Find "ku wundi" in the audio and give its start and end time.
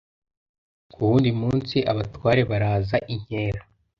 0.91-1.29